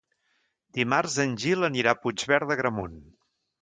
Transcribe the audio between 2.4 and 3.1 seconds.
d'Agramunt.